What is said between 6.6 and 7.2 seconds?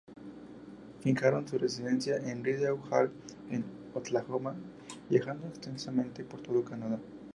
Canadá.